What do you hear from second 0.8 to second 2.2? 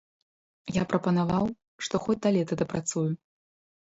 прапанаваў, што хоць